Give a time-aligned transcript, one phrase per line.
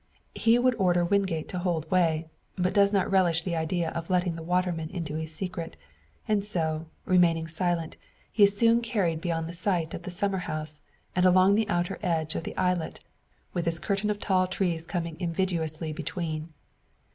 [0.33, 4.35] He would order Wingate to hold way, but does not relish the idea of letting
[4.35, 5.77] the waterman into his secret;
[6.27, 7.97] and so, remaining silent,
[8.31, 10.81] he is soon carried beyond sight of the summer house,
[11.15, 13.01] and along the outer edge of the islet,
[13.53, 16.51] with its curtain of tall trees coming invidiously between.